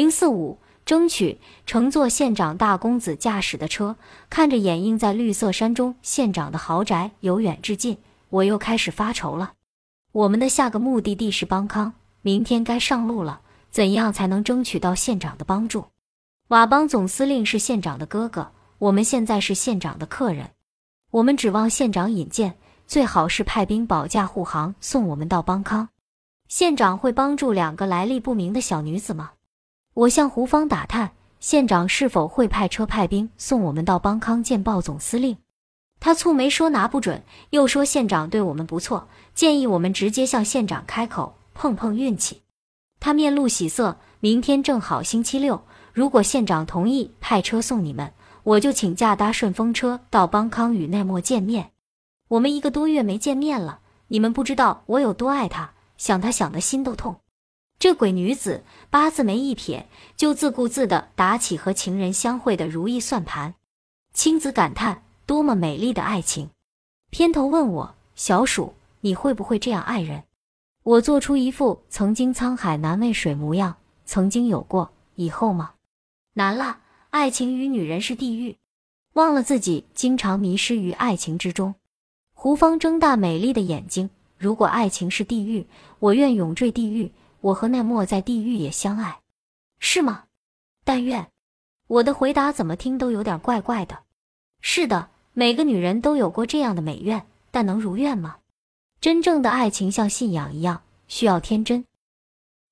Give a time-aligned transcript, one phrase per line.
[0.00, 0.56] 零四五，
[0.86, 3.96] 争取乘坐县长大公子驾驶的车，
[4.30, 7.98] 看着掩映在绿色山中县长的豪宅由远至近，
[8.30, 9.52] 我又开始发愁了。
[10.12, 11.92] 我们的下个目的地是邦康，
[12.22, 13.42] 明天该上路了。
[13.70, 15.84] 怎样才能争取到县长的帮助？
[16.48, 20.52] 瓦邦总司令是县长的哥哥，我们现在是县长的客人，
[21.10, 22.56] 我们指望县长引荐，
[22.86, 25.90] 最好是派兵保驾护航，送我们到邦康。
[26.48, 29.32] 县长会帮助两个来历不明的小女子吗？
[30.00, 35.36] 我向胡芳打探，县长是否会派车派兵送我们到邦康见鲍总司令？
[35.98, 42.40] 他蹙眉说拿不准，又说县长对我们不错，建议我们直接向县长开口碰碰运气。
[42.98, 45.60] 他面露喜色，明天正好星期六。
[45.92, 51.72] 如果县长同意派车送你们，我就请假搭顺风车到邦康与奈莫见面。
[52.28, 57.19] 我们一个多月没见面了，你们不知道我有多爱他，想他想的心都痛。
[57.80, 63.54] 这鬼女子八字没一撇，就自顾自地打起和情人相会的如意算盘。
[64.12, 66.50] 青子感叹：多么美丽的爱情！
[67.08, 70.24] 偏头问我：小鼠，你会不会这样爱人？
[70.82, 73.78] 我做出一副曾经沧海难为水模样。
[74.04, 75.72] 曾经有过，以后吗？
[76.34, 78.58] 难了，爱情与女人是地狱，
[79.14, 81.74] 忘了自己经常迷失于爱情之中。
[82.34, 85.66] 胡芳睁大美丽的眼睛，如果爱情是地狱，
[85.98, 87.10] 我愿永坠地狱。
[87.40, 89.20] 我和奈莫在地狱也相爱，
[89.78, 90.24] 是吗？
[90.84, 91.28] 但愿。
[91.86, 93.98] 我的回答怎么听都有点怪怪的。
[94.60, 98.36] 是的，每个女人都有过这样的美愿，但能如愿吗？
[99.00, 101.84] 真正的爱情像信仰一样，需要天真。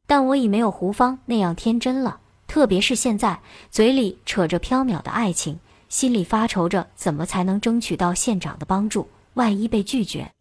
[0.06, 2.20] 但我已没有胡芳那样天真了。
[2.46, 5.58] 特别是现在，嘴里扯着缥缈的爱情，
[5.88, 9.08] 心里发愁着怎么才能争取到县长的帮助。
[9.34, 10.32] 万一被拒绝，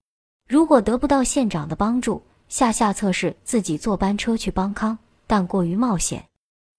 [0.48, 6.25] 如果得不到县长的帮助，下下策是自己坐班车去邦康，但过于冒险。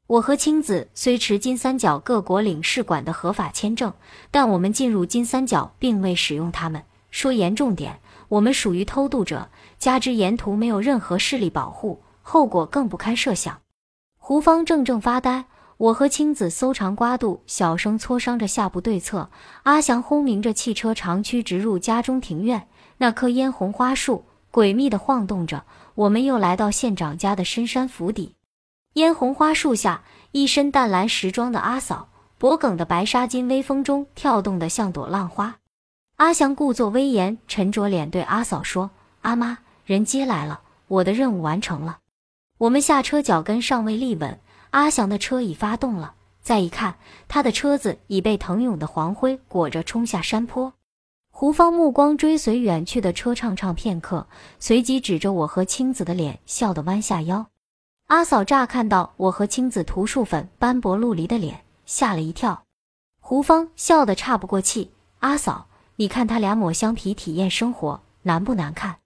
[0.06, 3.92] 我和青子虽持金三角各国领事馆的合法签证，
[4.30, 6.83] 但我们进入金三角并未使用它们。
[7.11, 13.61] 说严重点，我们属于偷渡者，加之沿途没有任何势力保护，后果更不堪设想。
[14.17, 15.45] 胡芳怔怔发呆，
[15.77, 19.30] 我和青子搜肠刮肚，小声磋商着下步对策。
[19.64, 25.64] 阿祥轰鸣着汽车长驱直入家中庭院，那棵嫣红花树诡秘地晃动着。
[25.95, 28.36] 我们又来到县长家的深山府邸，
[28.95, 35.57] 嫣红花树下，一身淡蓝时装的阿嫂，脖梗的白纱巾微风中跳动的像朵浪花。
[36.19, 38.91] 阿祥故作威严，沉着脸对阿嫂说
[39.23, 41.98] ：“阿妈，人接来了，我的任务完成了。”
[42.58, 46.14] 我们下车，脚跟尚未立稳，阿祥的车已发动了。
[46.41, 50.73] 再一看，他的车子已被腾涌的黄灰裹着，冲下山坡。
[51.41, 54.27] 胡芳目光追随远去的车，畅畅片刻，
[54.59, 57.47] 随即指着我和青子的脸，笑得弯下腰。
[58.09, 62.65] 阿嫂乍看到我和青子涂树粉、斑驳陆离的脸，吓了一跳。
[63.21, 64.91] 胡芳笑得岔不过气
[65.21, 68.97] ：“阿嫂，你看他俩抹香皮体验生活，难不难看？”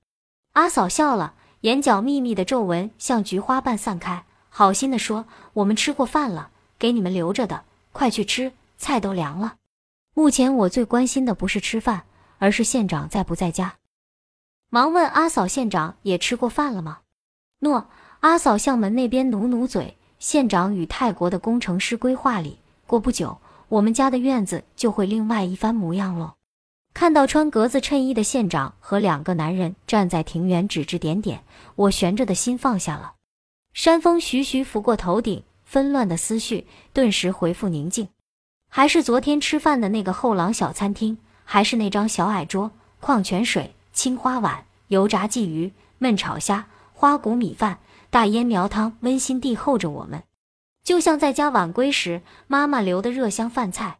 [0.54, 1.34] 阿嫂笑了。
[1.60, 9.56] 眼角密密的皱纹像菊花瓣散开，好心的说：“我们吃过饭了，给你们留着的，快去吃，菜都凉了。”
[10.16, 12.04] 目前我最关心的不是吃饭，
[12.42, 13.76] 而是县长在不在家。
[14.69, 17.03] 忙问阿嫂：“县长也吃过饭了吗？”
[17.60, 17.88] 诺。
[18.19, 19.97] 阿嫂向门那边努努嘴。
[20.19, 23.38] 县长与泰国的工程师规划里，过不久
[23.69, 26.34] 我们家的院子就会另外一番模样喽。
[26.92, 31.44] 看到穿格子衬衣的县长和两个男人站在庭园指指点点，
[31.76, 33.14] 我悬着的心放下了。
[33.72, 38.08] 山风徐徐拂过头顶，纷乱的思绪顿时回复宁静。
[38.69, 41.19] 还是昨天吃饭的那个后廊小餐厅，
[41.52, 45.70] 还是那张小矮桌，矿泉水、青花碗、油炸鲫鱼、
[46.00, 46.64] 焖炒虾、
[46.94, 50.22] 花骨米饭、大烟苗汤，温馨地候着我们，
[50.82, 53.98] 就像在家晚归时妈妈留的热香饭菜。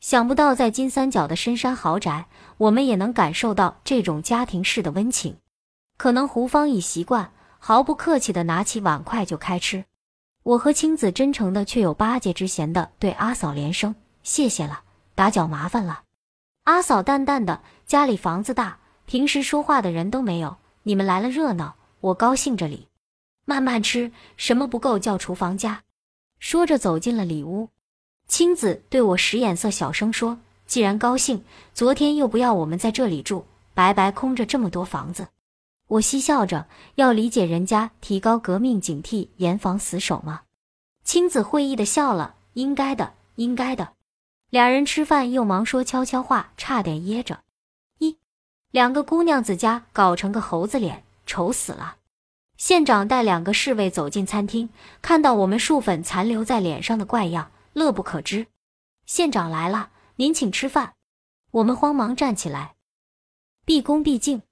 [0.00, 5.36] 想不到，在金三角的深山豪宅，我们也能感受到这种家庭式的温情。
[5.98, 9.84] 可能胡芳已习惯，毫不客气地拿起碗筷就开吃。
[10.44, 14.80] 我和青子真诚的却有巴结之嫌的对阿嫂连声谢谢了，
[15.14, 16.04] 打搅麻烦了。
[16.66, 22.88] 阿嫂淡淡的，家里房子大，平时说话的人都没有，你们来了热闹，我高兴着哩。
[23.44, 25.84] 慢慢吃，什么不够叫厨房加。
[26.40, 27.68] 说着走进了里屋。
[28.26, 35.28] 青子对我使眼色，小声说：“既然高兴，昨天又不要我们在这里住，白白空着这么多房子。”
[35.86, 36.66] 我嬉笑着，
[36.96, 40.40] 要理解人家提高革命警惕，严防死守吗？
[41.04, 43.92] 青子会意的笑了：“应该的，应该的。”
[44.50, 47.40] 俩人吃饭又忙说悄悄话，差点噎着。
[47.98, 48.16] 一
[48.70, 51.96] 两个姑娘子家搞成个猴子脸，丑死了。
[52.56, 54.70] 县长带两个侍卫走进餐厅，
[55.02, 58.46] 看到我们树粉残留在脸上的怪样，乐不可支。
[59.04, 60.94] 县长来了，您请吃饭。
[61.50, 62.74] 我们慌忙站起来，
[63.64, 64.42] 毕恭毕敬。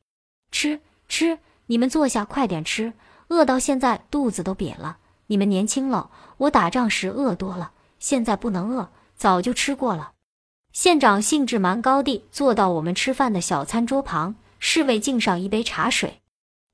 [0.50, 2.92] 吃吃，你们坐下，快点吃，
[3.28, 4.98] 饿到现在肚子都瘪了。
[5.28, 10.12] 你们年轻了，我打仗时饿多了，现在不能饿，早就吃过了。
[10.72, 16.20] 县长兴致蛮高地坐到我们吃饭的小餐桌旁，侍卫敬上一杯茶水。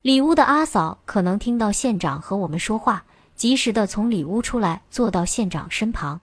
[0.03, 3.05] 里屋的阿嫂可能听到县长和我们说话，
[3.37, 6.23] 及时的从里屋出来，坐到县长身旁。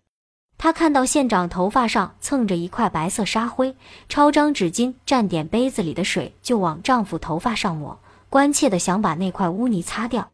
[0.58, 3.76] 她看到县长头发上蹭着一块白色沙灰，
[4.10, 8.00] 抄张纸巾蘸点杯子里的水，就往丈夫头发上抹，
[8.32, 10.32] 关切的想把那块污泥擦掉。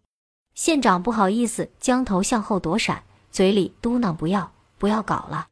[0.55, 5.47] 县长不好意思，将头向后躲闪，嘴里嘟囔：“不要，不要搞了。”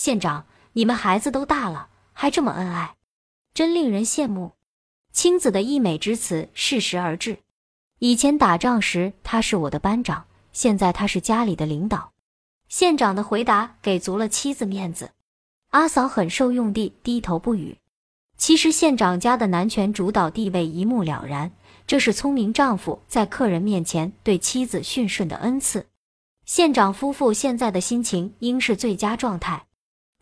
[0.00, 2.96] 县长，你们孩子都大了，还这么恩爱，
[3.52, 4.52] 真令人羡慕。
[5.12, 7.40] 青子的溢美之词适时而至。
[7.98, 10.24] 以前打仗时他是我的班长，
[10.54, 12.12] 现在他是家里的领导。
[12.66, 15.10] 县长的回答给足了妻子面子。
[15.68, 17.76] 阿嫂很受用地低头不语。
[18.38, 21.52] 其实县长家的男权主导地位一目了然。
[21.86, 25.88] 这是聪明丈夫在客人面前对妻子驯顺的恩赐。
[26.46, 29.66] 县长夫妇现在的心情应是最佳状态。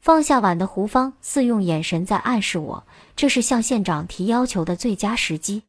[0.01, 2.85] 放下碗的胡芳似用眼神在暗示我，
[3.17, 5.65] 这是向县长提要求的最佳时机。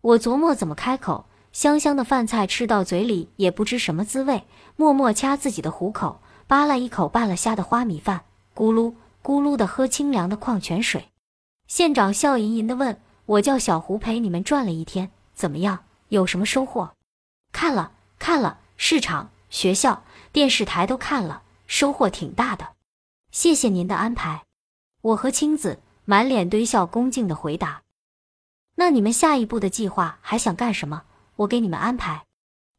[0.00, 4.44] 我琢磨怎么开口，香香的饭菜吃到嘴里也不知什么滋味，
[4.76, 8.22] 默默掐自己的虎口，扒拉一口拌了虾的花米饭，
[8.54, 11.08] 咕噜咕噜的喝清凉的矿泉水。
[11.66, 15.84] 县长笑吟吟地问我：“叫小胡陪你们转了一天。”怎么样？
[16.08, 16.92] 有什么收获？
[17.52, 20.02] 看了看了，市场、学校、
[20.32, 22.68] 电视台都看了，收获挺大的。
[23.30, 24.44] 谢谢您的安排。
[25.00, 27.82] 我和青子满脸堆笑，恭敬的回答。
[28.76, 31.02] 那你们下一步的计划还想干什么？
[31.36, 32.24] 我给你们安排。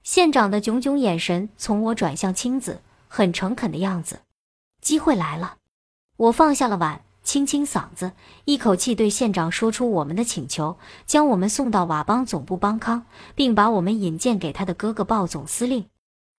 [0.03, 4.21] 县长的炯炯眼神从我转向青子，很诚恳的样子。
[4.81, 5.57] 机会来了。
[6.17, 7.03] 我放下了碗。
[7.21, 8.13] 清清嗓子，
[8.45, 13.05] 一口气对县长说出我们的请求，将我们送到佤邦总部邦康，
[13.35, 15.85] 并把我们引荐给他的哥哥鲍总司令。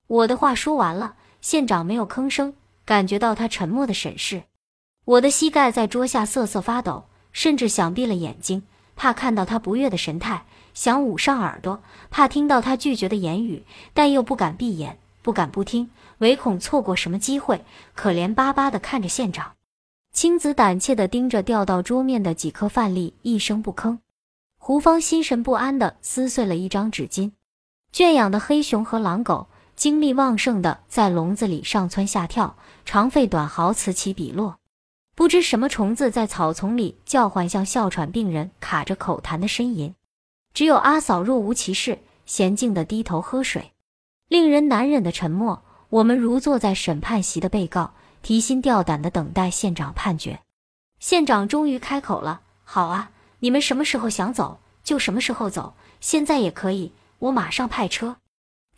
[0.09, 2.55] 我的话说完了，县长没有吭声，
[2.91, 4.43] 感觉到他沉默的审视。
[5.05, 8.65] 我的膝盖在桌下瑟瑟发抖，甚至想闭了眼睛，
[8.97, 10.43] 怕看到他不悦的神态；
[10.75, 13.65] 想捂上耳朵，怕听到他拒绝的言语，
[13.95, 15.89] 但又不敢闭眼，不敢不听，
[16.19, 17.65] 唯恐错过什么机会，
[17.95, 19.53] 可怜巴巴地看着县长。
[20.13, 23.99] 青子胆怯地盯着掉到桌面的几颗饭粒，一声不吭。
[24.59, 27.31] 胡芳心神不安地撕碎了一张纸巾。
[27.93, 29.47] 圈养的黑熊和狼狗
[29.81, 32.55] 精力旺盛的在笼子里上蹿下跳，
[32.85, 34.59] 长吠短嚎，此起彼落。
[35.15, 39.95] 不知什么虫子在草丛里叫唤，像哮喘病人卡着口痰的呻吟。
[40.53, 43.73] 只有阿嫂若无其事，娴静地低头喝水。
[44.29, 45.63] 令人难忍的沉默。
[45.89, 47.95] 我们如坐在审判席的被告。
[48.21, 50.41] 提心吊胆地等待县长判决。
[50.99, 55.73] 县长终于开口了：“好啊，你们什么时候想走就什么时候走，
[56.03, 58.19] 现在也可以，我马上派车。”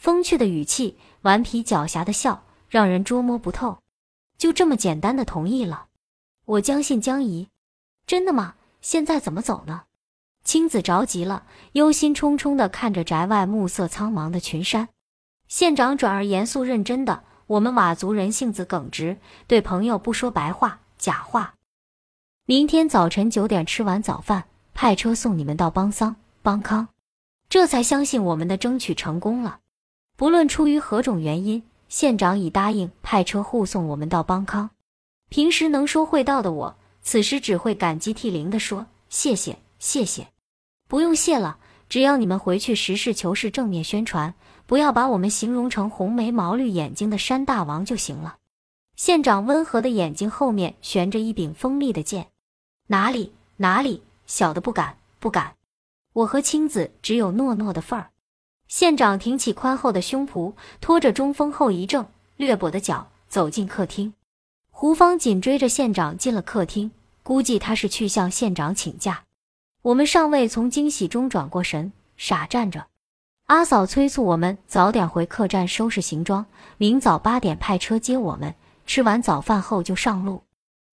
[0.03, 3.79] 风趣的语气，顽皮狡黠的笑，让人捉摸不透。
[4.37, 5.87] 就这么简单的同意了，
[6.45, 7.49] 我将信将疑。
[8.05, 8.57] 真的吗？
[8.81, 9.85] 现在怎么走呢？
[10.43, 11.45] 青子着急了，
[11.75, 14.89] 忧心忡忡地看着宅外暮色苍茫的群山。
[15.47, 17.23] 县长转而严肃认真的。
[17.47, 21.55] 我们佤族人性子耿直，对朋友不说白话、假话。
[22.47, 26.89] 明天早晨九点吃完早饭，派车送你们到邦桑、邦康。
[27.49, 29.61] 这才相信我们的争取成功了。
[30.17, 34.71] 不论出于何种原因，县长已答应派车护送我们到邦康。
[35.29, 40.29] 平时能说会道的我，此时只会感激涕零地说：“谢谢，谢谢，
[40.89, 41.59] 不用谢了。
[41.89, 48.39] 只要你们回去实事求是、正面宣传。”不要把我们形容成红眉毛绿眼睛的山大王就行了。
[48.97, 52.29] 县长温和的眼睛后面悬着一柄锋利的剑，
[52.87, 55.57] 哪里哪里，小的不敢不敢。
[56.15, 58.12] 我和青子只有诺诺的份儿。
[58.73, 62.07] 县长挺起宽厚的胸脯，拖着中风后遗症
[62.39, 64.15] 略跛的脚走进客厅。
[64.71, 66.91] 胡芳紧追着县长进了客厅，
[67.23, 69.25] 估计他是去向县长请假。
[69.83, 72.87] 我们尚未从惊喜中转过神，傻站着。
[73.49, 76.47] 阿嫂催促我们早点回客栈收拾行装，
[76.79, 78.55] 明早八点派车接我们。
[78.87, 80.45] 吃完早饭后就上路。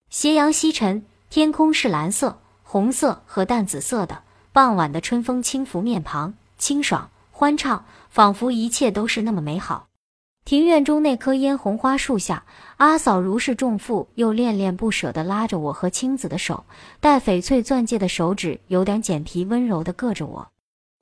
[0.09, 4.23] 斜阳西沉，天空是蓝色、红色和淡紫色的。
[4.51, 7.09] 傍晚的春风轻拂面庞，清爽
[7.39, 9.87] 欢畅，仿佛一切都是那么美好。
[10.43, 12.43] 庭院中那棵嫣红花树下，
[12.75, 16.65] 阿嫂如释重负又恋恋不舍地拉着我和青子的手，
[16.99, 20.49] 戴翡翠钻戒的手指有点剪皮，温柔地硌着我。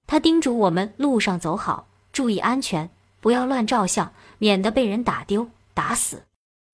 [0.05, 6.21] 他叮嘱我们路上走好，注意安全，不要乱照相，免得被人打丢、打死。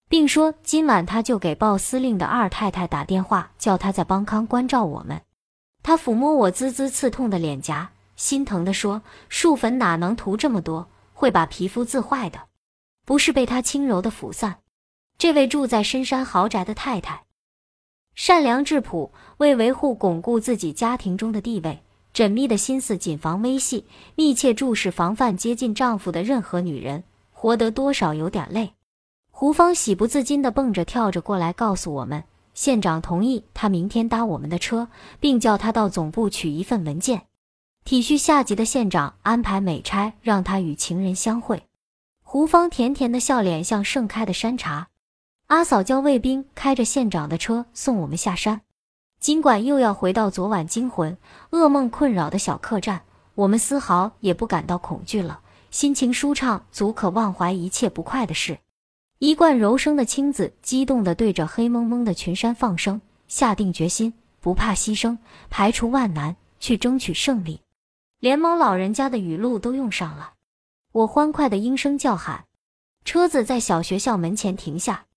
[0.09, 5.21] 并说今晚他就给鲍司令的二太太打电话，叫他在邦康关照我们。
[5.81, 12.39] 他抚摸我滋滋刺痛的脸颊，心疼地说：“树粉哪能涂这么多，会把皮肤自坏的。”
[13.05, 14.59] 不是被他轻柔的抚散。
[15.17, 17.23] 这位住在深山豪宅的太太，
[18.15, 28.73] 善良质朴，为维护巩固自己家庭中的地位，缜密的心思谨防微细，密切注视防范接近丈夫的任何女人，活得多少有点累。
[29.31, 32.23] 胡芳喜不自禁地蹦着跳着过来，告诉我们。
[32.53, 34.87] 县长同意他明天搭我们的车，
[35.19, 37.23] 并叫他到总部取一份文件。
[37.85, 41.63] 体恤下级的县长安排美差让他与情人相会。
[42.21, 44.87] 胡芳甜甜的笑脸像盛开的山茶。
[45.47, 48.61] 阿嫂叫卫兵开着县长的车送我们下山。
[49.19, 51.17] 尽管又要回到昨晚惊魂
[51.51, 53.01] 噩梦困扰的小客栈，
[53.35, 58.59] 我们丝毫也不感到恐惧了，心情舒畅，足可忘怀一切不快的事。
[59.19, 65.17] 一贯柔声的青子激动地对着黑蒙蒙的群山放声，下定决心，不怕牺牲，
[65.49, 67.61] 排除万难去争取胜利。
[68.23, 70.35] 连猫老人家的语录都用上了。
[70.93, 72.45] 我欢快的应声叫喊，
[73.03, 75.07] 车子在小学校门前停下。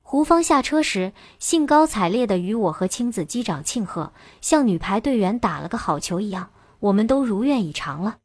[0.00, 6.48] 胡芳下车时，兴高采烈地与我和青子击掌庆贺，像女排队员打了个好球一样。
[6.80, 8.16] 我们都如愿以偿了。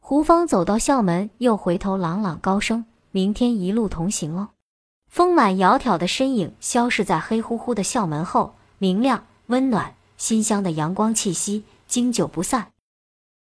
[0.00, 4.50] 胡芳走到校门，又回头朗朗高声：“明天一路同行哦。”
[5.08, 12.72] 丰满窈窕的身影消失在黑乎乎的校门后，明亮、温暖、馨香的阳光气息经久不散。